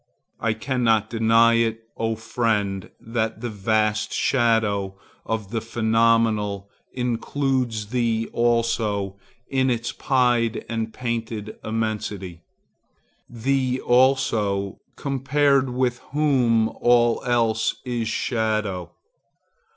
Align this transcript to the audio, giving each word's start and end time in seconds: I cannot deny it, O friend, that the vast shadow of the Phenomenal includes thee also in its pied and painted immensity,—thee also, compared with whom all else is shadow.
I 0.39 0.53
cannot 0.53 1.11
deny 1.11 1.53
it, 1.57 1.83
O 1.95 2.15
friend, 2.15 2.89
that 2.99 3.41
the 3.41 3.51
vast 3.51 4.11
shadow 4.11 4.95
of 5.27 5.51
the 5.51 5.61
Phenomenal 5.61 6.71
includes 6.91 7.89
thee 7.91 8.27
also 8.33 9.19
in 9.47 9.69
its 9.69 9.91
pied 9.91 10.65
and 10.67 10.91
painted 10.91 11.55
immensity,—thee 11.63 13.79
also, 13.81 14.79
compared 14.95 15.69
with 15.69 15.99
whom 16.13 16.69
all 16.69 17.21
else 17.23 17.75
is 17.85 18.07
shadow. 18.07 18.93